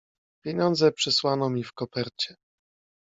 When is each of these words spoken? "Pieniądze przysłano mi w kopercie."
"Pieniądze 0.43 0.91
przysłano 0.91 1.49
mi 1.49 1.63
w 1.63 1.73
kopercie." 1.73 2.35